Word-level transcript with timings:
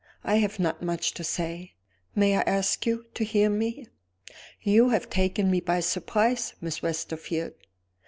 I 0.23 0.37
have 0.37 0.57
not 0.57 0.81
much 0.81 1.11
to 1.13 1.23
say. 1.23 1.75
May 2.15 2.35
I 2.35 2.41
ask 2.41 2.87
you 2.87 3.05
to 3.13 3.23
hear 3.23 3.51
me?" 3.51 3.85
"You 4.59 4.89
have 4.89 5.11
taken 5.11 5.51
me 5.51 5.59
by 5.59 5.79
surprise, 5.79 6.55
Miss 6.59 6.81
Westerfield. 6.81 7.53